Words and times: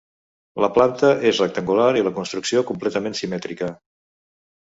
La 0.63 0.69
planta 0.77 1.09
és 1.31 1.41
rectangular 1.43 1.89
i 1.99 2.01
la 2.07 2.13
construcció 2.15 2.63
completament 2.71 3.19
simètrica. 3.21 3.69